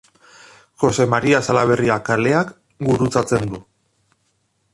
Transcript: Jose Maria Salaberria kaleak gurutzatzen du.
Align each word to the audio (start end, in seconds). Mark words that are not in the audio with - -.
Jose 0.85 1.05
Maria 1.11 1.41
Salaberria 1.49 1.99
kaleak 2.09 2.53
gurutzatzen 2.89 3.47
du. 3.53 3.63